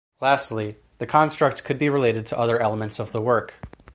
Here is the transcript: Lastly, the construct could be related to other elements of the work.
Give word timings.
Lastly, 0.19 0.77
the 0.97 1.05
construct 1.05 1.63
could 1.63 1.77
be 1.77 1.87
related 1.87 2.25
to 2.25 2.39
other 2.39 2.59
elements 2.59 2.97
of 2.97 3.11
the 3.11 3.21
work. 3.21 3.53